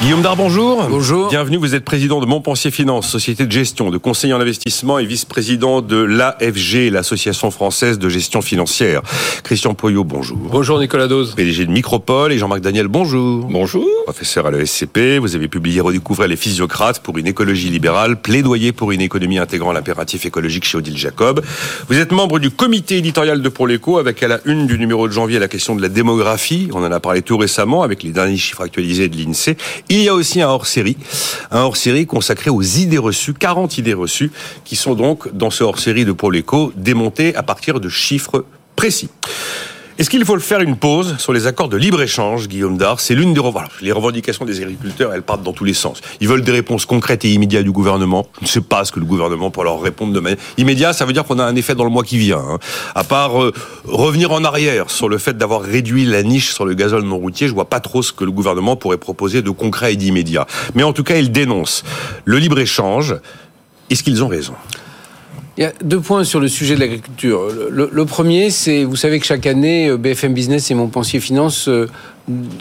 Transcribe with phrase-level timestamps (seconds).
[0.00, 0.86] Guillaume Dar, bonjour.
[0.88, 1.28] Bonjour.
[1.28, 5.04] Bienvenue, vous êtes président de Montpensier Finance, société de gestion, de conseiller en investissement et
[5.04, 9.02] vice-président de l'AFG, l'Association française de gestion financière.
[9.44, 10.38] Christian Poyot, bonjour.
[10.38, 11.34] Bonjour Nicolas Dose.
[11.34, 13.44] PDG de Micropole et Jean-Marc Daniel, bonjour.
[13.44, 13.86] Bonjour.
[14.04, 18.92] Professeur à l'ESCP, vous avez publié Redécouvrir les physiocrates pour une écologie libérale, plaidoyer pour
[18.92, 21.44] une économie intégrant l'impératif écologique chez Odile Jacob.
[21.90, 25.08] Vous êtes membre du comité éditorial de Pour l'écho avec à la une du numéro
[25.08, 26.70] de janvier la question de la démographie.
[26.72, 29.58] On en a parlé tout récemment avec les derniers chiffres actualisés de l'INSEE.
[29.92, 30.96] Il y a aussi un hors-série,
[31.50, 34.30] un hors-série consacré aux idées reçues, 40 idées reçues,
[34.64, 38.44] qui sont donc dans ce hors-série de Pour l'écho démontées à partir de chiffres
[38.76, 39.10] précis.
[40.00, 43.00] Est-ce qu'il faut le faire une pause sur les accords de libre-échange, Guillaume Dard?
[43.00, 43.40] C'est l'une des
[43.92, 46.00] revendications des agriculteurs, elles partent dans tous les sens.
[46.22, 48.26] Ils veulent des réponses concrètes et immédiates du gouvernement.
[48.38, 50.94] Je ne sais pas ce que le gouvernement peut leur répondre de manière immédiate.
[50.94, 52.38] Ça veut dire qu'on a un effet dans le mois qui vient.
[52.38, 52.58] Hein.
[52.94, 53.52] À part euh,
[53.84, 57.46] revenir en arrière sur le fait d'avoir réduit la niche sur le gazole non routier,
[57.46, 60.46] je vois pas trop ce que le gouvernement pourrait proposer de concret et d'immédiat.
[60.74, 61.84] Mais en tout cas, ils dénoncent
[62.24, 63.16] le libre-échange.
[63.90, 64.54] Est-ce qu'ils ont raison?
[65.60, 67.42] Il y a deux points sur le sujet de l'agriculture.
[67.70, 71.86] Le, premier, c'est, vous savez que chaque année, BFM Business et Montpensier Finance euh,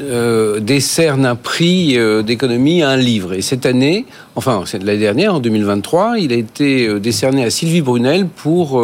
[0.01, 3.31] euh, décernent un prix euh, d'économie à un livre.
[3.31, 4.05] Et cette année,
[4.35, 8.83] enfin, l'année dernière, en 2023, il a été décerné à Sylvie Brunel pour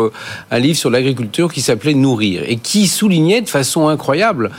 [0.50, 4.50] un livre sur l'agriculture qui s'appelait Nourrir et qui soulignait de façon incroyable.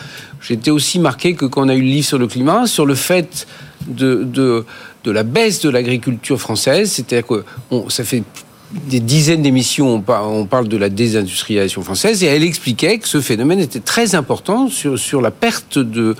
[0.43, 2.95] J'étais aussi marqué que quand on a eu le livre sur le climat, sur le
[2.95, 3.47] fait
[3.87, 7.45] de, de la baisse de l'agriculture française, c'est-à-dire que
[7.89, 8.23] ça fait
[8.72, 13.60] des dizaines d'émissions, on parle de la désindustrialisation française, et elle expliquait que ce phénomène
[13.60, 16.16] était très important sur, la perte de,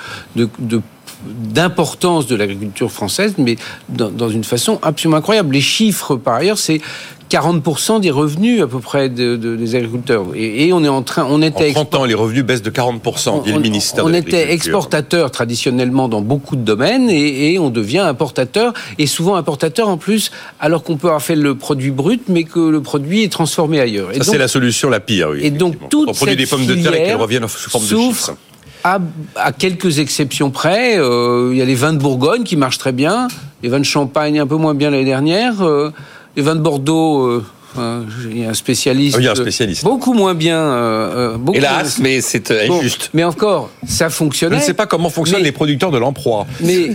[1.25, 3.57] d'importance de l'agriculture française, mais
[3.89, 5.55] dans, une façon absolument incroyable.
[5.55, 6.81] Les chiffres, par ailleurs, c'est
[7.31, 10.25] 40% des revenus à peu près de, des agriculteurs.
[10.35, 13.45] Et, on est en train, on était en 30 ans, les revenus baissent de 40%,
[13.45, 14.05] dit le ministère.
[14.05, 19.89] On, était exportateur traditionnellement dans beaucoup de domaines et, on devient importateur et souvent importateur
[19.89, 23.33] en plus, alors qu'on peut avoir fait le produit brut, mais que le produit est
[23.33, 24.09] transformé ailleurs.
[24.15, 25.31] Ça c'est la solution la pire.
[25.33, 27.85] Oui, et donc toute on produit des pommes de terre et qu'elles reviennent sous forme
[27.85, 28.31] de chips.
[28.85, 29.01] À,
[29.35, 32.93] à, quelques exceptions près, euh, il y a les vins de Bourgogne qui marchent très
[32.93, 33.27] bien,
[33.65, 35.61] les vins de Champagne un peu moins bien l'année dernière.
[35.63, 35.91] Euh,
[36.37, 37.45] les vins de Bordeaux, euh,
[37.79, 39.17] euh, il y a un spécialiste.
[39.19, 39.85] il y a un spécialiste.
[39.85, 40.59] Beaucoup moins bien.
[40.59, 43.11] Euh, beaucoup Hélas, mais c'est injuste.
[43.15, 44.57] mais encore, ça fonctionnait.
[44.57, 46.47] Je ne sais pas comment fonctionnent les producteurs de l'emploi.
[46.61, 46.91] Mais,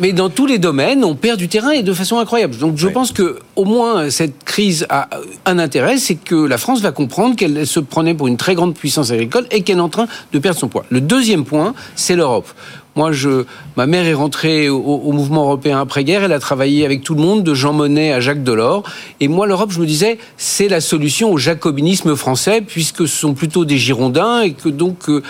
[0.00, 2.56] mais, dans tous les domaines, on perd du terrain et de façon incroyable.
[2.58, 5.08] Donc je pense que au moins cette crise a
[5.46, 8.74] un intérêt, c'est que la France va comprendre qu'elle se prenait pour une très grande
[8.74, 10.84] puissance agricole et qu'elle est en train de perdre son poids.
[10.90, 12.48] Le deuxième point, c'est l'Europe.
[12.94, 13.44] Moi, je,
[13.76, 16.24] ma mère est rentrée au, mouvement européen après-guerre.
[16.24, 18.82] Elle a travaillé avec tout le monde, de Jean Monnet à Jacques Delors.
[19.20, 23.32] Et moi, l'Europe, je me disais, c'est la solution au jacobinisme français, puisque ce sont
[23.32, 25.22] plutôt des Girondins et que donc euh,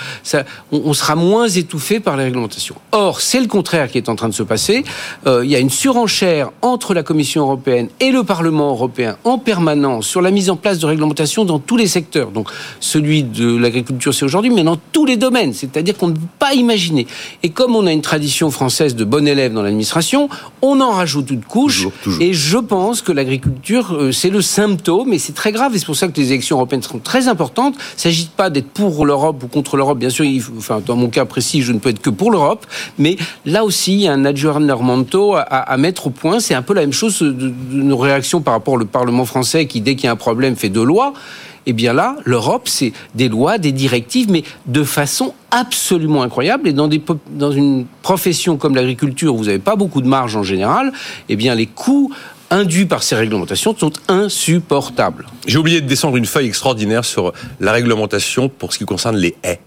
[0.72, 2.74] on, sera moins étouffé par les réglementations.
[2.90, 4.82] Or, c'est le contraire qui est en train de se passer.
[5.28, 9.38] Euh, il y a une surenchère entre la Commission européenne et le Parlement européen en
[9.38, 12.30] permanence sur la mise en place de réglementations dans tous les secteurs.
[12.30, 12.48] Donc,
[12.80, 15.52] celui de l'agriculture, c'est aujourd'hui, mais dans tous les domaines.
[15.52, 17.06] C'est-à-dire qu'on ne peut pas imaginer.
[17.42, 20.28] Et comme on a une tradition française de bon élève dans l'administration,
[20.60, 21.88] on en rajoute une couche.
[22.20, 25.74] Et je pense que l'agriculture, euh, c'est le symptôme, et c'est très grave.
[25.74, 27.74] Et c'est pour ça que les élections européennes seront très importantes.
[27.74, 29.98] Il ne s'agit pas d'être pour l'Europe ou contre l'Europe.
[29.98, 32.66] Bien sûr, enfin, dans mon cas précis, je ne peux être que pour l'Europe.
[32.98, 36.40] Mais là aussi, il y a un aggiornamento à, à mettre au point.
[36.40, 37.52] C'est un peu la même chose de, de
[38.02, 40.84] réactions par rapport au Parlement français qui, dès qu'il y a un problème, fait deux
[40.84, 41.12] lois.
[41.64, 46.68] Eh bien là, l'Europe, c'est des lois, des directives, mais de façon absolument incroyable.
[46.68, 50.92] Et dans une profession comme l'agriculture, où vous n'avez pas beaucoup de marge en général,
[51.28, 52.12] eh bien les coûts
[52.50, 55.26] induits par ces réglementations sont insupportables.
[55.46, 59.36] J'ai oublié de descendre une feuille extraordinaire sur la réglementation pour ce qui concerne les
[59.42, 59.60] haies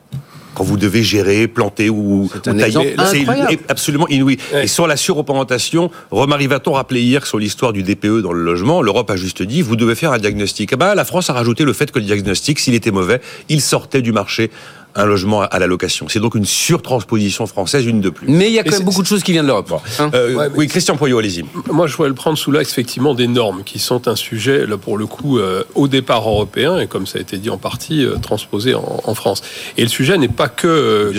[0.56, 2.96] quand vous devez gérer, planter ou, tailler.
[3.12, 4.38] C'est absolument inouï.
[4.54, 8.82] Et sur la surreprésentation, Romary Vaton rappelait hier sur l'histoire du DPE dans le logement,
[8.82, 10.72] l'Europe a juste dit, vous devez faire un diagnostic.
[10.74, 13.62] Eh ben, la France a rajouté le fait que le diagnostic, s'il était mauvais, il
[13.62, 14.50] sortait du marché
[14.96, 16.08] un logement à la location.
[16.08, 18.28] C'est donc une surtransposition française, une de plus.
[18.30, 19.74] Mais il y a quand même beaucoup de choses qui viennent de l'Europe.
[20.00, 21.44] Hein euh, oui, Christian Poyot, allez-y.
[21.70, 24.78] Moi, je voudrais le prendre sous l'axe effectivement des normes qui sont un sujet, là,
[24.78, 28.06] pour le coup, euh, au départ européen et comme ça a été dit en partie,
[28.06, 29.42] euh, transposé en, France.
[29.78, 31.14] Et le sujet n'est pas que,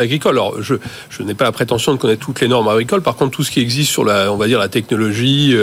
[0.00, 0.34] agricole.
[0.34, 0.74] Alors, je,
[1.10, 3.02] je n'ai pas la prétention de connaître toutes les normes agricoles.
[3.02, 5.56] Par contre, tout ce qui existe sur la, on va dire, la technologie,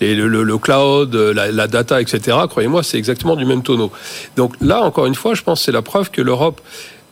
[0.00, 3.90] et le, le, cloud, la, la data, etc., croyez-moi, c'est exactement du même tonneau.
[4.36, 6.60] Donc là, encore une fois, je pense que c'est la preuve que l'Europe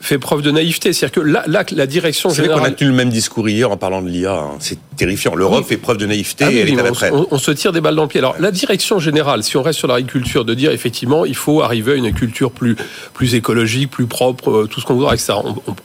[0.01, 0.93] fait preuve de naïveté.
[0.93, 2.59] C'est-à-dire que là, la direction générale...
[2.59, 4.35] C'est qu'on a tenu le même discours hier en parlant de l'IA.
[4.35, 4.57] Hein.
[4.61, 5.35] C'est terrifiant.
[5.35, 7.81] L'Europe fait preuve de naïveté ah et elle est à on, on, se tire des
[7.81, 8.19] balles dans le pied.
[8.21, 11.93] Alors, la direction générale, si on reste sur l'agriculture, de dire effectivement, il faut arriver
[11.93, 12.77] à une culture plus,
[13.15, 15.35] plus écologique, plus propre, euh, tout ce qu'on voudra, etc.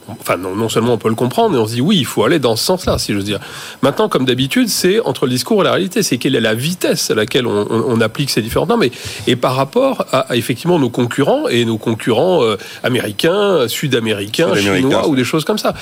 [0.08, 2.24] enfin, non, non, seulement on peut le comprendre, mais on se dit oui, il faut
[2.24, 3.40] aller dans ce sens-là, si je veux dire.
[3.82, 6.02] Maintenant, comme d'habitude, c'est entre le discours et la réalité.
[6.02, 8.92] C'est quelle est la vitesse à laquelle on, on, applique ces différentes normes et,
[9.26, 14.03] et par rapport à, effectivement nos concurrents et nos concurrents euh, américains, sud-américains,
[14.56, 15.74] chinois ou des choses comme ça.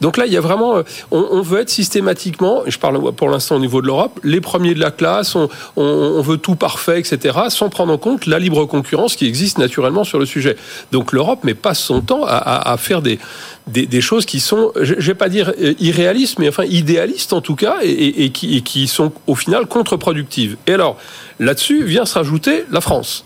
[0.00, 3.28] Donc là, il y a vraiment, euh, on, on veut être systématiquement, je parle pour
[3.28, 5.36] l'instant au niveau de l'Europe, les premiers de la classe,
[5.76, 10.04] on, veut tout parfait, etc., sans prendre en compte la libre concurrence qui existe naturellement
[10.04, 10.56] sur le sujet.
[10.92, 13.18] Donc l'Europe met pas son temps à, faire des,
[13.66, 17.56] des, choses qui sont, je vais pas dire euh, irréalistes, mais enfin idéalistes en tout
[17.56, 20.56] cas, et, qui, et qui sont au final contre-productives.
[20.66, 20.96] Et alors,
[21.38, 23.24] là-dessus vient se rajouter la France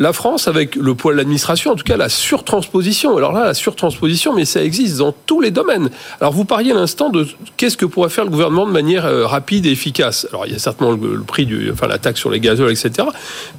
[0.00, 3.18] la France, avec le poids de l'administration, en tout cas la surtransposition.
[3.18, 5.90] Alors là, la surtransposition, mais ça existe dans tous les domaines.
[6.22, 9.26] Alors vous parliez à l'instant de qu'est-ce que pourrait faire le gouvernement de manière euh,
[9.26, 10.26] rapide et efficace.
[10.30, 13.08] Alors il y a certainement le, prix du, enfin la taxe sur les gazoles, etc.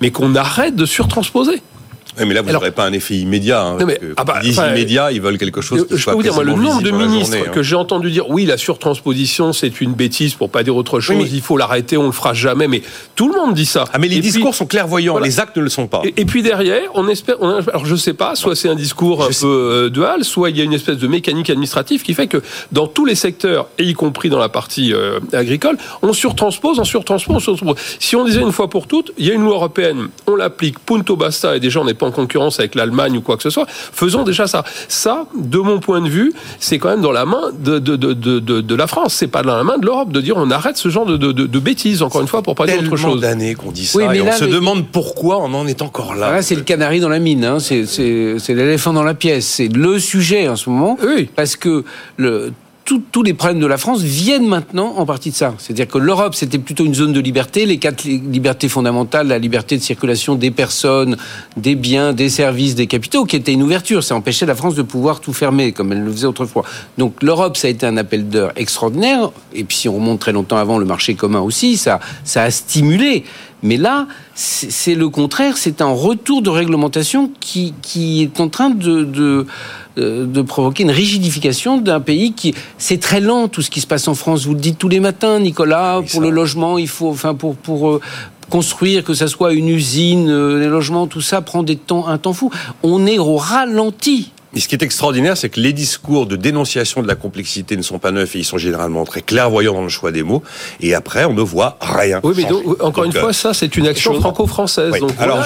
[0.02, 1.62] Mais qu'on arrête de surtransposer
[2.18, 3.62] mais là, vous n'aurez pas un effet immédiat.
[3.62, 6.18] Hein, mais, ah bah, ils disent immédiat, ils veulent quelque chose qui je soit peux
[6.18, 7.52] vous dire, moi, le nombre de ministres hein.
[7.52, 11.32] que j'ai entendu dire oui, la surtransposition, c'est une bêtise, pour pas dire autre chose,
[11.32, 12.68] il faut l'arrêter, on le fera jamais.
[12.68, 12.82] Mais
[13.16, 13.86] tout le monde dit ça.
[13.94, 16.02] Ah, mais les discours sont clairvoyants, les actes ne le sont pas.
[16.18, 17.38] Et, puis derrière, on espère.
[17.42, 20.62] alors je sais pas, soit c'est un discours un peu euh, dual, soit il y
[20.62, 22.42] a une espèce de mécanique administrative qui fait que
[22.72, 26.84] dans tous les secteurs, et y compris dans la partie euh, agricole, on surtranspose, on
[26.84, 27.78] surtranspose, on surtranspose.
[28.00, 30.80] Si on disait une fois pour toutes, il y a une loi européenne, on l'applique,
[30.80, 33.50] punto basta, et déjà on n'est pas en concurrence avec l'Allemagne ou quoi que ce
[33.50, 33.66] soit.
[33.70, 34.64] Faisons déjà ça.
[34.88, 38.14] Ça, de mon point de vue, c'est quand même dans la main de, de, de,
[38.14, 39.14] de, de la France.
[39.14, 41.32] C'est pas dans la main de l'Europe de dire on arrête ce genre de, de,
[41.32, 43.22] de bêtises, encore une fois, pour pas dire autre chose.
[43.22, 43.98] d'années qu'on dit ça.
[44.00, 46.42] Oui, mais et on se demande pourquoi on en est encore là.
[46.42, 47.46] c'est le canari dans la mine.
[47.46, 47.60] Hein.
[47.60, 49.46] C'est l'éléphant dans la pièce.
[49.46, 50.98] C'est le sujet en ce moment.
[51.04, 51.30] Oui.
[51.36, 51.84] Parce que
[52.18, 52.52] le,
[53.00, 55.54] tous les problèmes de la France viennent maintenant en partie de ça.
[55.58, 59.78] C'est-à-dire que l'Europe, c'était plutôt une zone de liberté, les quatre libertés fondamentales, la liberté
[59.78, 61.18] de circulation des personnes,
[61.58, 64.04] des biens, des services, des capitaux, qui était une ouverture.
[64.04, 66.64] Ça empêchait la France de pouvoir tout fermer, comme elle le faisait autrefois.
[66.98, 69.32] Donc l'Europe, ça a été un appel d'heure extraordinaire.
[69.54, 72.52] Et puis si on remonte très longtemps avant, le marché commun aussi, ça, ça a
[72.52, 73.24] stimulé.
[73.64, 78.72] Mais là, c'est le contraire, c'est un retour de réglementation qui, qui est en train
[78.72, 79.46] de, de
[79.98, 83.88] euh, de provoquer une rigidification d'un pays qui c'est très lent tout ce qui se
[83.88, 84.46] passe en France.
[84.46, 86.02] Vous le dites tous les matins, Nicolas.
[86.10, 88.02] pour le logement, il faut enfin pour pour euh,
[88.50, 92.18] construire, que ça soit une usine, euh, les logements, tout ça prend des temps, un
[92.18, 92.50] temps fou.
[92.84, 94.32] On est au ralenti.
[94.54, 97.82] Et ce qui est extraordinaire, c'est que les discours de dénonciation de la complexité ne
[97.82, 100.44] sont pas neufs et ils sont généralement très clairvoyants dans le choix des mots.
[100.82, 102.20] Et après, on ne voit rien.
[102.24, 102.46] Oui, mais
[102.82, 104.94] encore une fois, ça, c'est une action franco-française.
[105.00, 105.46] Donc, Alors,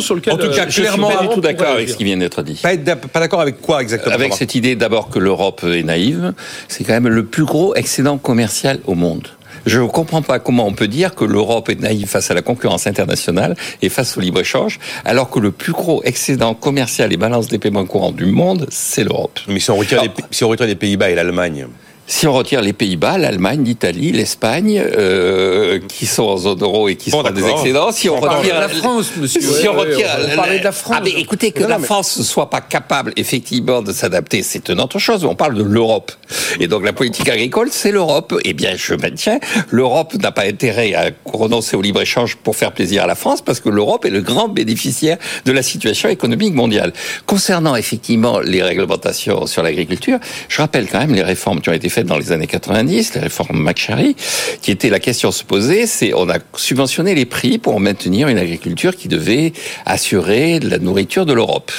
[0.00, 2.04] sur lequel, en tout cas, clairement, je suis pas du tout d'accord avec ce qui
[2.04, 2.60] vient d'être dit.
[2.62, 6.32] Pas, pas d'accord avec quoi exactement Avec cette idée d'abord que l'Europe est naïve.
[6.68, 9.28] C'est quand même le plus gros excédent commercial au monde.
[9.66, 12.42] Je ne comprends pas comment on peut dire que l'Europe est naïve face à la
[12.42, 17.48] concurrence internationale et face au libre-échange, alors que le plus gros excédent commercial et balance
[17.48, 19.38] des paiements courants du monde, c'est l'Europe.
[19.48, 21.66] Mais si on retire, les, si on retire les Pays-Bas et l'Allemagne
[22.10, 26.96] si on retire les Pays-Bas, l'Allemagne, l'Italie, l'Espagne, euh, qui sont en zone euro et
[26.96, 30.64] qui sont des excédents, si on, retire la France, monsieur, si on retire, on de
[30.64, 30.96] la France.
[30.98, 34.80] Ah mais écoutez que la France ne soit pas capable effectivement de s'adapter, c'est une
[34.80, 35.24] autre chose.
[35.24, 36.10] On parle de l'Europe
[36.58, 38.34] et donc la politique agricole, c'est l'Europe.
[38.44, 39.38] Eh bien, je maintiens,
[39.70, 43.40] l'Europe n'a pas intérêt à renoncer au libre échange pour faire plaisir à la France,
[43.40, 46.92] parce que l'Europe est le grand bénéficiaire de la situation économique mondiale.
[47.26, 51.88] Concernant effectivement les réglementations sur l'agriculture, je rappelle quand même les réformes qui ont été
[51.88, 54.16] faites dans les années 90, les réformes McCharry,
[54.62, 58.38] qui était la question se poser, c'est on a subventionné les prix pour maintenir une
[58.38, 59.52] agriculture qui devait
[59.86, 61.72] assurer la nourriture de l'Europe.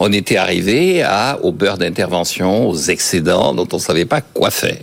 [0.00, 4.78] On était arrivé à au beurre d'intervention, aux excédents dont on savait pas quoi faire.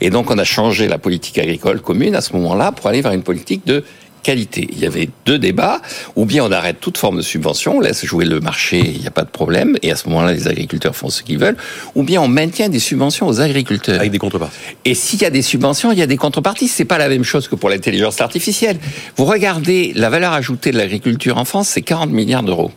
[0.00, 3.12] Et donc on a changé la politique agricole commune à ce moment-là pour aller vers
[3.12, 3.84] une politique de
[4.28, 4.68] qualité.
[4.70, 5.80] Il y avait deux débats,
[6.14, 9.06] ou bien on arrête toute forme de subvention, on laisse jouer le marché, il n'y
[9.06, 11.56] a pas de problème, et à ce moment-là, les agriculteurs font ce qu'ils veulent,
[11.94, 13.98] ou bien on maintient des subventions aux agriculteurs.
[13.98, 14.58] Avec des contreparties.
[14.84, 16.68] Et s'il y a des subventions, il y a des contreparties.
[16.68, 18.76] C'est pas la même chose que pour l'intelligence artificielle.
[19.16, 22.70] Vous regardez la valeur ajoutée de l'agriculture en France, c'est 40 milliards d'euros.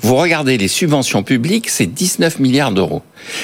[0.00, 3.02] Vous regardez les subventions publiques, c'est 19 milliards d'euros.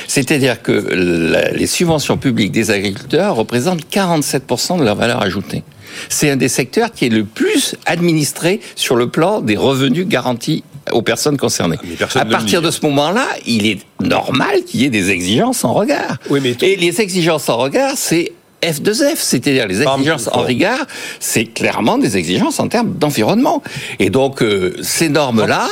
[0.09, 5.63] C'est-à-dire que les subventions publiques des agriculteurs représentent 47% de leur valeur ajoutée.
[6.09, 10.65] C'est un des secteurs qui est le plus administré sur le plan des revenus garantis
[10.91, 11.79] aux personnes concernées.
[12.15, 16.19] à partir de ce moment-là, il est normal qu'il y ait des exigences en regard.
[16.61, 18.33] Et les exigences en regard, c'est
[18.63, 20.87] F2F, c'est-à-dire les exigences en regard,
[21.19, 23.63] c'est clairement des exigences en termes d'environnement.
[23.99, 25.69] Et donc, euh, ces normes-là,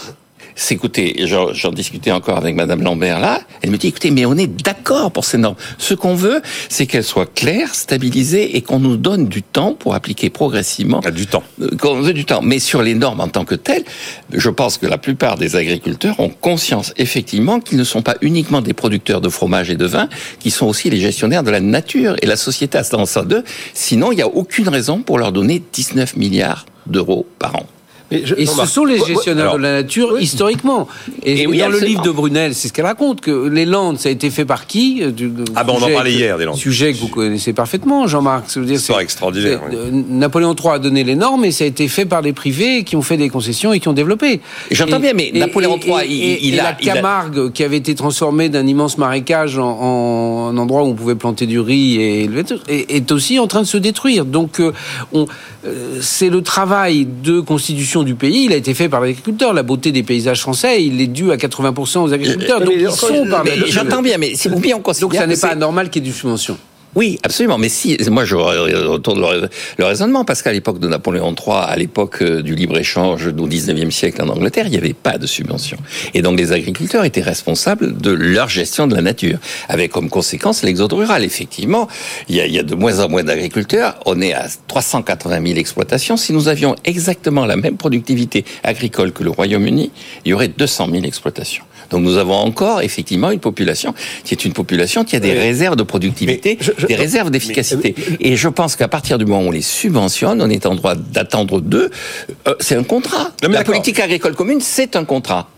[0.60, 4.36] c'est écoutez, j'en discutais encore avec Madame Lambert là, elle me dit écoutez, mais on
[4.36, 5.56] est d'accord pour ces normes.
[5.78, 9.94] Ce qu'on veut, c'est qu'elles soient claires, stabilisées et qu'on nous donne du temps pour
[9.94, 11.00] appliquer progressivement.
[11.04, 11.42] Ah, du temps.
[11.62, 12.42] Euh, qu'on veut du temps.
[12.42, 13.84] Mais sur les normes en tant que telles,
[14.32, 18.60] je pense que la plupart des agriculteurs ont conscience effectivement qu'ils ne sont pas uniquement
[18.60, 22.16] des producteurs de fromage et de vin, qui sont aussi les gestionnaires de la nature
[22.20, 23.44] et la société à ça d'eux.
[23.72, 27.66] Sinon, il n'y a aucune raison pour leur donner 19 milliards d'euros par an
[28.10, 30.88] et ce sont les gestionnaires de la nature historiquement.
[31.22, 34.12] Et, dans le livre de Brunel, c'est ce qu'elle raconte que les Landes, ça a
[34.12, 35.10] été fait par qui euh,
[35.54, 36.56] Ah ben on en parlait hier des Landes.
[36.56, 38.46] Sujet que vous connaissez parfaitement, Jean-Marc.
[38.48, 39.60] C'est extraordinaire.
[39.72, 42.84] Euh, Napoléon III a donné les normes et ça a été fait par les privés
[42.84, 44.40] qui ont fait des concessions et qui ont développé.
[44.70, 48.98] J'entends bien, mais Napoléon III, il, a la Camargue qui avait été transformée d'un immense
[48.98, 52.28] marécage en, un endroit où on pouvait planter du riz et
[52.68, 54.24] est aussi en train de se détruire.
[54.24, 54.72] Donc euh,
[56.00, 59.52] c'est le travail de constitution du pays, il a été fait par l'agriculteur.
[59.52, 62.60] La beauté des paysages français, il est dû à 80% aux agriculteurs.
[62.60, 65.48] Donc ils sont par J'entends bien, mais vous bien on considère Donc ça n'est pas
[65.48, 66.58] anormal qu'il y ait du subvention.
[66.96, 67.56] Oui, absolument.
[67.56, 72.22] Mais si, moi, je retourne le, raisonnement, parce qu'à l'époque de Napoléon III, à l'époque
[72.22, 75.78] euh, du libre-échange au XIXe siècle en Angleterre, il n'y avait pas de subvention.
[76.14, 80.64] Et donc, les agriculteurs étaient responsables de leur gestion de la nature, avec comme conséquence
[80.64, 81.24] l'exode rural.
[81.24, 81.86] Effectivement,
[82.28, 83.96] il y, a, il y a de moins en moins d'agriculteurs.
[84.06, 86.16] On est à 380 000 exploitations.
[86.16, 89.92] Si nous avions exactement la même productivité agricole que le Royaume-Uni,
[90.24, 91.64] il y aurait 200 000 exploitations.
[91.90, 93.94] Donc nous avons encore effectivement une population
[94.24, 97.94] qui est une population qui a des réserves de productivité, des réserves d'efficacité.
[98.20, 100.94] Et je pense qu'à partir du moment où on les subventionne, on est en droit
[100.94, 101.90] d'attendre d'eux.
[102.48, 103.32] Euh, c'est un contrat.
[103.42, 105.48] La politique agricole commune, c'est un contrat.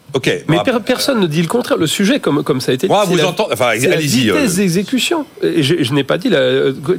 [0.48, 1.78] Mais personne ne dit le contraire.
[1.78, 4.56] Le sujet, comme, comme ça a été dit, c'est la, enfin, la vitesse euh.
[4.56, 5.26] d'exécution.
[5.42, 6.30] Et je, n'ai pas dit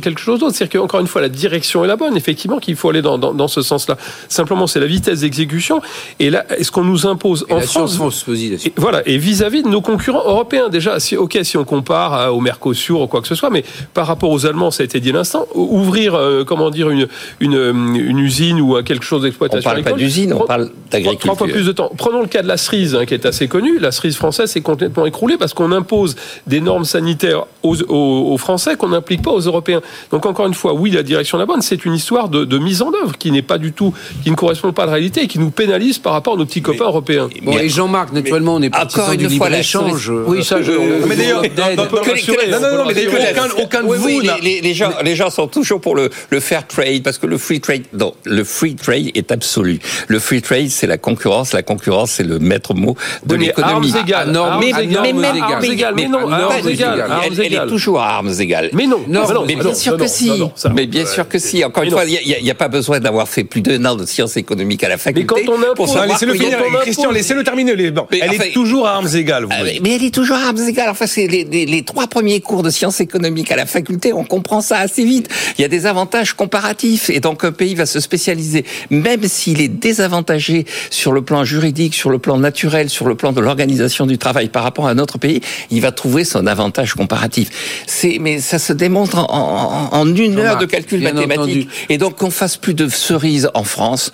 [0.02, 0.56] quelque chose d'autre.
[0.56, 2.18] C'est-à-dire qu'encore une fois, la direction est la bonne.
[2.18, 3.98] Effectivement, qu'il faut aller dans, dans, ce sens-là.
[4.30, 5.82] Simplement, c'est la vitesse d'exécution.
[6.20, 9.02] Et là, est-ce qu'on nous impose en France, et, Voilà.
[9.08, 13.08] Et vis-à-vis de nos concurrents européens, déjà, si, ok, si on compare au Mercosur ou
[13.08, 15.48] quoi que ce soit, mais par rapport aux Allemands, ça a été dit à l'instant,
[15.54, 17.08] ouvrir, euh, comment dire, une,
[17.40, 19.70] une, une, usine ou quelque chose d'exploitation.
[19.70, 21.34] On parle pas d'usine, on parle d'agriculture.
[21.34, 21.92] Trois fois plus de temps.
[21.98, 25.06] Prenons le cas de la cerise qui est assez connu, la cerise française s'est complètement
[25.06, 26.16] écroulée parce qu'on impose
[26.48, 29.82] des normes sanitaires aux, Français qu'on n'implique pas aux Européens.
[30.12, 32.82] Donc encore une fois, oui, la direction de la bonne, c'est une histoire de, mise
[32.82, 33.94] en œuvre qui n'est pas du tout,
[34.24, 36.46] qui ne correspond pas à la réalité et qui nous pénalise par rapport à nos
[36.46, 37.30] petits copains européens.
[37.42, 40.12] Bon, et Jean-Marc, naturellement, on est pas encore du libre échange.
[40.28, 40.72] Oui, ça, je.
[41.08, 44.20] Mais d'ailleurs, non, non, mais aucun, de vous.
[44.42, 47.62] Les gens, les gens sont toujours pour le, le fair trade parce que le free
[47.62, 49.80] trade, non, le free trade est absolu.
[50.08, 51.54] Le free trade, c'est la concurrence.
[51.54, 52.93] La concurrence, c'est le maître mot
[53.26, 53.94] de l'économie.
[53.94, 54.28] Armes égales.
[54.60, 56.20] mais, mais, non,
[56.66, 57.06] égales.
[57.38, 58.70] Elle, est toujours à armes égales.
[58.74, 59.00] Mais non,
[59.48, 60.32] mais bien sûr que si.
[60.74, 61.64] Mais bien sûr que si.
[61.64, 64.38] Encore une fois, il n'y a pas besoin d'avoir fait plus d'un an de sciences
[64.38, 65.34] économiques à la faculté.
[65.36, 66.58] Mais quand on a pour laissez-le finir.
[66.82, 67.74] Christian, laissez-le terminer.
[67.74, 69.48] Elle est toujours à armes égales.
[69.82, 70.90] Mais elle est toujours à armes égales.
[70.90, 74.14] Enfin, c'est les trois premiers cours de sciences économiques à la faculté.
[74.14, 75.30] On comprend ça assez vite.
[75.58, 77.10] Il y a des avantages comparatifs.
[77.10, 81.94] Et donc, un pays va se spécialiser, même s'il est désavantagé sur le plan juridique,
[81.94, 85.00] sur le plan naturel, sur le plan de l'organisation du travail par rapport à un
[85.00, 87.84] autre pays, il va trouver son avantage comparatif.
[87.88, 91.70] C'est, mais ça se démontre en, en une heure de calcul mathématique.
[91.90, 94.12] Et donc qu'on fasse plus de cerises en France,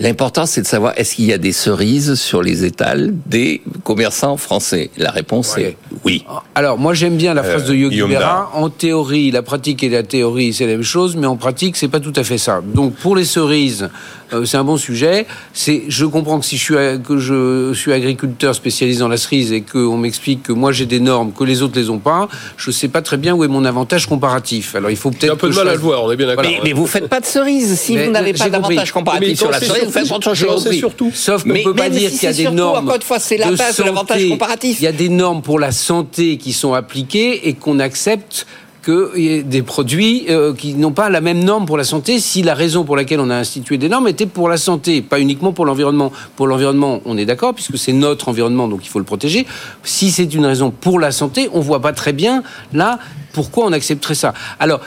[0.00, 4.36] L'important, c'est de savoir est-ce qu'il y a des cerises sur les étals des commerçants
[4.36, 4.90] français?
[4.96, 6.24] La réponse est oui.
[6.54, 8.50] Alors, moi, j'aime bien la phrase de Yogi Berra.
[8.54, 11.88] En théorie, la pratique et la théorie, c'est la même chose, mais en pratique, c'est
[11.88, 12.60] pas tout à fait ça.
[12.64, 13.90] Donc, pour les cerises,
[14.32, 15.26] euh, c'est un bon sujet.
[15.52, 19.52] C'est, je comprends que si je suis, que je suis agriculteur spécialisé dans la cerise
[19.52, 22.70] et qu'on m'explique que moi j'ai des normes que les autres les ont pas, je
[22.70, 24.74] sais pas très bien où est mon avantage comparatif.
[24.74, 25.32] Alors, il faut peut-être.
[25.32, 26.44] un peu de mal à le voir, on est bien d'accord.
[26.64, 30.78] Mais, vous faites pas de cerises si vous n'avez pas d'avantage comparatif sur la cerise
[30.78, 31.10] surtout.
[31.14, 32.84] Sauf qu'on ne peut pas dire qu'il y a des normes.
[32.84, 34.80] Encore une fois, c'est la base de l'avantage comparatif.
[34.80, 38.46] Il y a des normes pour la santé qui sont appliquées et qu'on accepte
[38.88, 42.18] qu'il y ait des produits euh, qui n'ont pas la même norme pour la santé
[42.20, 45.20] si la raison pour laquelle on a institué des normes était pour la santé, pas
[45.20, 46.10] uniquement pour l'environnement.
[46.36, 49.46] Pour l'environnement, on est d'accord, puisque c'est notre environnement, donc il faut le protéger.
[49.82, 52.42] Si c'est une raison pour la santé, on voit pas très bien,
[52.72, 52.98] là,
[53.32, 54.32] pourquoi on accepterait ça.
[54.58, 54.80] Alors,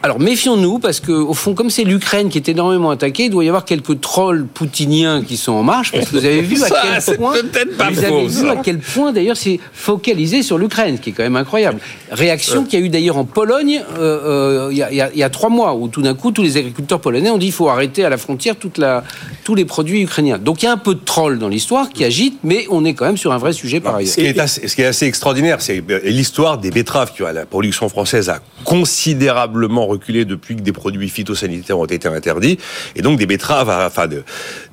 [0.00, 3.44] Alors méfions-nous parce que au fond, comme c'est l'Ukraine qui est énormément attaquée, il doit
[3.44, 5.90] y avoir quelques trolls poutiniens qui sont en marche.
[5.90, 8.26] Parce que vous avez vu à Ça, quel c'est point, peut-être pas vous avez faux,
[8.28, 8.52] vu ça.
[8.52, 11.80] à quel point d'ailleurs c'est focalisé sur l'Ukraine, ce qui est quand même incroyable.
[12.12, 15.00] Réaction qu'il y a eu d'ailleurs en Pologne euh, euh, il y, a, il y
[15.00, 17.38] a- il y a trois mois où tout d'un coup tous les agriculteurs polonais ont
[17.38, 19.02] dit il faut arrêter à la frontière toute la,
[19.42, 20.38] tous les produits ukrainiens.
[20.38, 22.94] Donc il y a un peu de troll dans l'histoire qui agite, mais on est
[22.94, 24.12] quand même sur un vrai sujet par ailleurs.
[24.12, 27.10] Ce qui, est assez, ce qui est assez extraordinaire, c'est l'histoire des betteraves.
[27.16, 32.08] Tu vois, la production française a considérablement reculé depuis que des produits phytosanitaires ont été
[32.08, 32.58] interdits.
[32.96, 34.22] Et donc, des betteraves, enfin, de-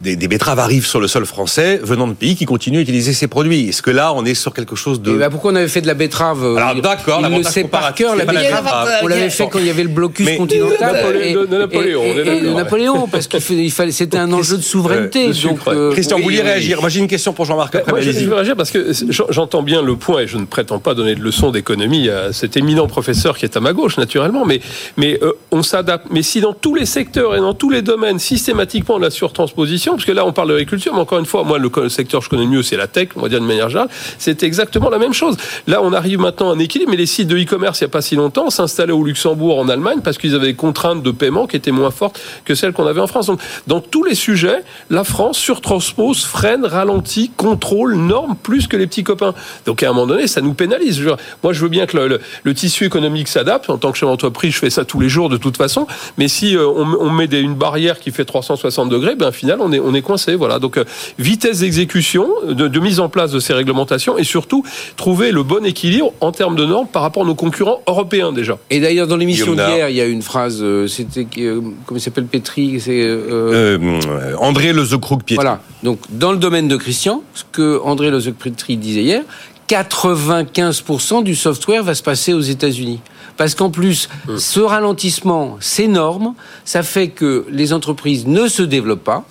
[0.02, 3.14] des, des betteraves arrivent sur le sol français venant de pays qui continuent à utiliser
[3.14, 3.70] ces produits.
[3.70, 5.16] Est-ce que là, on est sur quelque chose de...
[5.16, 7.64] Et bah, pourquoi on avait fait de la betterave euh, Alors, d'accord, Il le sait
[7.64, 8.90] par cœur, la betterave.
[9.04, 11.16] On l'avait fait quand il y avait le blocus Mais- continental.
[11.22, 12.56] Et- de- de Napoléon, et- et- d'accord.
[12.56, 15.28] Napoléon, parce qu'il fallait- il fallait, c'était un enjeu de souveraineté.
[15.30, 17.76] de donc, euh, Christian, oui, vous vouliez réagir Moi, j'ai une question pour Jean-Marc.
[17.76, 20.46] Après, Moi, je, veux réagir parce que j'en- j'entends bien le point et je ne
[20.46, 23.98] prétends pas donner de leçons d'économie à cet éminent professeur qui est à ma gauche,
[23.98, 24.60] naturellement, mais,
[24.98, 26.08] mais euh, on s'adapte.
[26.10, 30.06] Mais si dans tous les secteurs et dans tous les domaines, systématiquement, la surtransposition, parce
[30.06, 32.44] que là, on parle d'agriculture, mais encore une fois, moi, le, secteur que je connais
[32.44, 35.14] le mieux, c'est la tech, on va dire de manière générale, c'est exactement la même
[35.14, 35.38] chose.
[35.68, 37.92] Là, on arrive maintenant à un équilibre, mais les sites de e-commerce, il n'y a
[37.92, 41.48] pas si longtemps, s'installaient au Luxembourg, en Allemagne, parce qu'ils avaient des contraintes de paiement
[41.48, 43.28] qui étaient moins fortes que celles qu'on avait en France.
[43.28, 48.88] Donc, dans tous les sujets, la France surtranspose, freine, ralentit, contrôle, norme, plus que les
[48.88, 49.34] petits copains.
[49.66, 51.02] Donc, à un moment donné, ça nous pénalise.
[51.44, 53.70] Moi, je veux bien que le, le- le tissu économique s'adapte.
[53.70, 55.88] En tant que chef d'entreprise, je fais ça tous les jours de toute façon.
[56.18, 59.32] Mais si euh, on, on met des- une barrière qui fait 360 degrés, ben, au
[59.34, 60.36] final, on est, on est coincé.
[60.36, 60.58] Voilà.
[60.60, 60.86] Donc, euh,
[61.20, 64.64] vitesse d'exécution, de, de mise en place de ces réglementations et surtout,
[64.96, 68.58] trouver le bon équilibre en termes de normes par rapport à nos concurrents européens déjà.
[68.70, 72.02] Et d'ailleurs, dans l'émission d'hier, il y a une phrase, euh, c'était, euh, comment il
[72.02, 75.44] s'appelle Petri c'est, euh, Euh, André Le Zocrouk Pietri.
[75.44, 75.60] Voilà.
[75.84, 79.24] Donc, dans le domaine de Christian, ce que André Lozec-Petri disait hier,
[79.68, 83.00] 95% du software va se passer aux États-Unis.
[83.38, 89.04] Parce qu'en plus, ce ralentissement, ces normes, ça fait que les entreprises ne se développent
[89.04, 89.24] pas.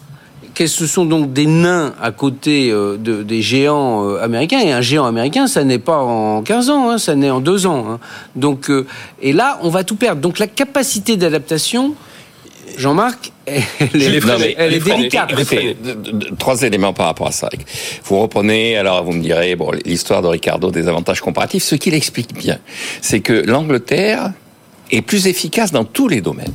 [0.54, 4.61] Que ce sont donc des nains à côté euh, de- des géants euh, américains.
[4.61, 7.66] Et un géant américain, ça n'est pas en 15 ans, hein, ça n'est en 2
[7.66, 7.87] ans.
[7.90, 7.99] hein.
[8.37, 8.87] Donc, euh,
[9.20, 10.20] et là, on va tout perdre.
[10.20, 11.94] Donc la capacité d'adaptation,
[12.78, 15.32] Jean-Marc, elle, est, Non, mais elle est les délicate.
[15.32, 15.42] les.
[15.42, 15.76] Écoutez,
[16.38, 17.48] trois éléments par rapport à ça.
[18.04, 21.94] Vous reprenez, alors vous me direz, bon, l'histoire de Ricardo des avantages comparatifs, ce qu'il
[21.94, 22.58] explique bien,
[23.00, 24.32] c'est que l'Angleterre
[24.90, 26.52] est plus efficace dans tous les domaines.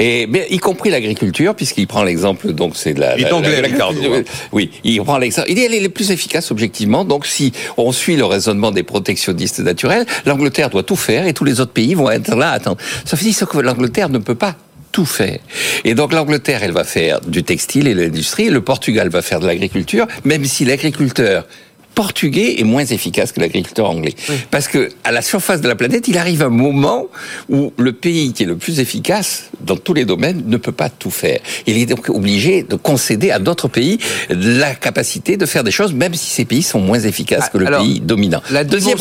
[0.00, 3.16] Et bien, y compris l'agriculture, puisqu'il prend l'exemple, donc c'est de la.
[3.16, 4.22] Il est la- anglais, la- Ricardo, hein.
[4.52, 5.48] Oui, il prend l'exemple.
[5.48, 7.04] Il est elle est le plus efficace objectivement.
[7.04, 11.44] Donc, si on suit le raisonnement des protectionnistes naturels, l'Angleterre doit tout faire et tous
[11.44, 12.78] les autres pays vont être là à attendre.
[13.04, 14.56] Sauf dit que l'Angleterre ne peut pas
[14.92, 15.38] tout faire.
[15.84, 19.46] Et donc l'Angleterre, elle va faire du textile et l'industrie, le Portugal va faire de
[19.46, 21.46] l'agriculture, même si l'agriculteur
[21.94, 24.14] portugais est moins efficace que l'agriculteur anglais.
[24.50, 27.08] Parce que à la surface de la planète, il arrive un moment
[27.48, 30.88] où le pays qui est le plus efficace dans tous les domaines ne peut pas
[30.88, 31.40] tout faire.
[31.66, 33.98] Il est donc obligé de concéder à d'autres pays
[34.30, 37.66] la capacité de faire des choses, même si ces pays sont moins efficaces que le
[37.66, 38.42] Alors, pays dominant.
[38.50, 38.98] La Deuxième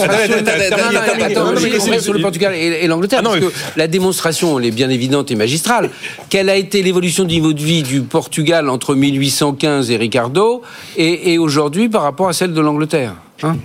[2.01, 5.31] sur le Portugal et, et l'Angleterre, Ah parce que la démonstration, elle est bien évidente
[5.31, 5.89] et magistrale.
[6.29, 10.61] Quelle a été l'évolution du niveau de vie du Portugal entre 1815 et Ricardo
[10.97, 12.78] et, et aujourd'hui par rapport à celle de l'Angleterre?
[13.43, 13.57] Hein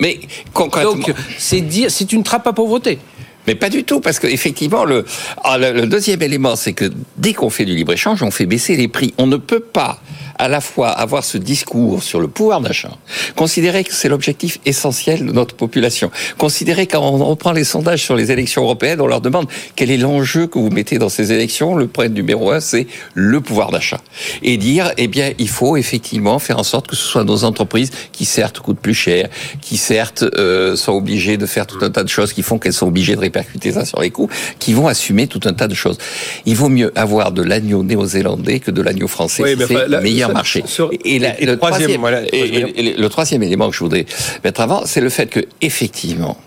[0.00, 0.20] Mais
[0.52, 2.98] concrètement, Donc, c'est dire, c'est une trappe à pauvreté.
[3.46, 5.04] Mais pas du tout, parce que effectivement, le,
[5.44, 8.46] ah, le, le deuxième élément, c'est que dès qu'on fait du libre échange, on fait
[8.46, 9.14] baisser les prix.
[9.18, 10.00] On ne peut pas
[10.38, 12.90] à la fois avoir ce discours sur le pouvoir d'achat,
[13.34, 18.14] considérer que c'est l'objectif essentiel de notre population, considérer quand on reprend les sondages sur
[18.16, 21.74] les élections européennes, on leur demande quel est l'enjeu que vous mettez dans ces élections.
[21.74, 24.00] Le point numéro un, c'est le pouvoir d'achat,
[24.42, 27.90] et dire, eh bien, il faut effectivement faire en sorte que ce soit nos entreprises
[28.12, 29.28] qui certes coûtent plus cher,
[29.60, 32.72] qui certes euh, sont obligées de faire tout un tas de choses qui font qu'elles
[32.72, 35.74] sont obligées de répercuter ça sur les coûts, qui vont assumer tout un tas de
[35.74, 35.98] choses.
[36.46, 39.42] Il vaut mieux avoir de l'agneau néo-zélandais que de l'agneau français.
[39.42, 40.62] Oui, c'est enfin, le meilleur ça- marché.
[40.66, 43.74] sur- Et, la- et le troisième, troisième, voilà, et- et- et le troisième élément que
[43.74, 44.06] je voudrais
[44.44, 46.38] mettre avant, c'est le fait que effectivement,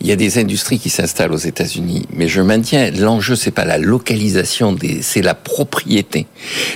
[0.00, 3.64] il y a des industries qui s'installent aux États-Unis, mais je maintiens l'enjeu, c'est pas
[3.64, 6.26] la localisation des, c'est la propriété.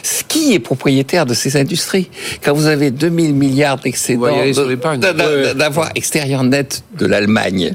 [0.03, 2.09] Ce qui est propriétaire de ces industries?
[2.43, 4.21] Quand vous avez 2000 milliards d'excédents,
[4.97, 7.75] de- d'avoir extérieur net de l'Allemagne,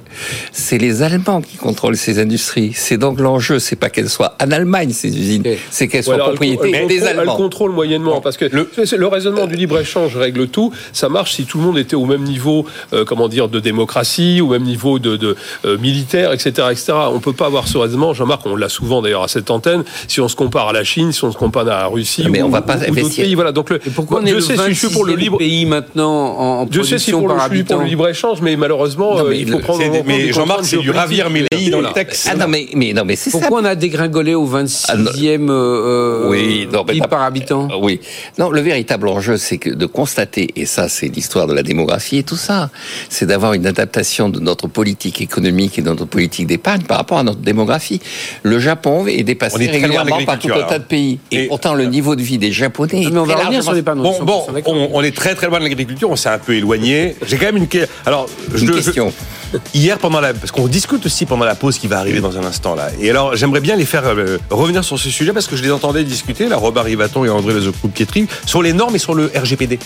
[0.52, 2.72] c'est les Allemands qui contrôlent ces industries.
[2.76, 6.40] C'est donc l'enjeu, c'est pas qu'elles soient en Allemagne ces usines, c'est qu'elles soient elle,
[6.40, 7.36] des contrôle- Elle Allemands.
[7.38, 10.72] contrôle moyennement parce que le, le raisonnement du libre échange règle tout.
[10.94, 14.42] Ça marche si tout le monde était au même niveau, euh, comment dire, de démocratie,
[14.42, 15.36] au même niveau de, de,
[15.80, 16.94] militaire, etc., etc.
[17.12, 20.20] On peut pas avoir ce raisonnement, Jean-Marc, on l'a souvent d'ailleurs à cette antenne, si
[20.22, 22.46] on se compare à la Chine, si on se compare à la Russie, mais ou,
[22.46, 23.36] on va pas ou d'autres pays.
[23.36, 23.52] Voilà.
[23.52, 25.38] Donc le, pourquoi on est je le sais, si je suis 26e pour le libre.
[25.38, 28.08] pays maintenant en, en Je sais si pour le, par je suis pour le libre
[28.08, 29.82] échange, mais malheureusement, Non, euh, mais il faut le- prendre.
[30.06, 32.28] Mais Jean-Marc, c'est du ravir Melayi dans le texte.
[32.32, 33.40] Ah non, mais, mais, non, mais c'est ça.
[33.40, 37.68] Pourquoi on a dégringolé au 26e euh, Oui, non, mais PIB t'as- par habitant?
[37.72, 38.00] Euh, Oui.
[38.40, 42.18] Non, le véritable enjeu, c'est que de constater, et ça, c'est l'histoire de la démographie
[42.18, 42.70] et tout ça,
[43.10, 47.18] c'est d'avoir une adaptation de notre politique économique et de notre politique d'épargne par rapport
[47.18, 48.00] à notre démographie.
[48.44, 51.20] Le Japon est dépassé On est régulièrement par tout un tas de pays.
[51.32, 53.64] Et, Et- pourtant, le niveau de vie des Japonais est Mais on va très revenir
[53.64, 54.04] sur les panneaux.
[54.04, 56.54] Bon, 100% bon, on, on est très très loin de l'agriculture, on s'est un peu
[56.56, 57.16] éloigné.
[57.28, 57.68] J'ai quand même une,
[58.06, 59.12] alors, Une je- question.
[59.54, 62.38] je- hier pendant la, parce qu'on discute aussi pendant la pause qui va arriver dans
[62.38, 62.90] un instant là.
[63.02, 65.72] Et alors, j'aimerais bien les faire euh, revenir sur ce sujet parce que je les
[65.72, 69.80] entendais discuter, là, Robert Rivaton et André Lezocoup-Pietri, sur les normes et sur le RGPD.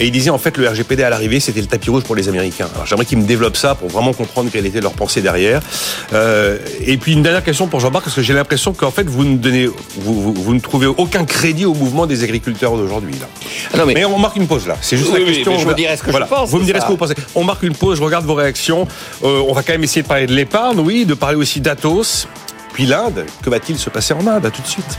[0.00, 2.28] Et il disait en fait le RGPD à l'arrivée c'était le tapis rouge pour les
[2.28, 2.68] Américains.
[2.74, 5.60] Alors j'aimerais qu'ils me développent ça pour vraiment comprendre quelle était leur pensée derrière.
[6.12, 9.24] Euh, et puis une dernière question pour Jean-Marc parce que j'ai l'impression qu'en fait vous
[9.24, 13.26] ne donnez, vous, vous, vous ne trouvez aucun crédit au mouvement des agriculteurs d'aujourd'hui là.
[13.72, 14.76] Ah non, mais, Mais on marque une pause là.
[14.80, 15.58] C'est juste Oui, la question.
[15.58, 16.26] je vous dirai ce que je voilà.
[16.26, 17.14] pense, Vous me direz ce que vous pensez.
[17.34, 17.98] On marque une pause.
[17.98, 18.86] Je regarde vos réactions.
[19.24, 22.26] Euh, on va quand même essayer de parler de l'épargne, oui, de parler aussi d'Atos,
[22.72, 23.24] puis l'Inde.
[23.42, 24.46] Que va-t-il se passer en Inde?
[24.46, 24.98] À tout de suite.